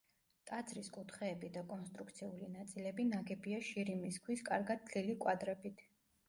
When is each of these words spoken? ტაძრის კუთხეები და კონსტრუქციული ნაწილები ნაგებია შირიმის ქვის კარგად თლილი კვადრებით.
ტაძრის 0.51 0.87
კუთხეები 0.93 1.51
და 1.57 1.61
კონსტრუქციული 1.73 2.49
ნაწილები 2.53 3.05
ნაგებია 3.11 3.61
შირიმის 3.69 4.19
ქვის 4.25 4.43
კარგად 4.49 4.83
თლილი 4.89 5.17
კვადრებით. 5.27 5.87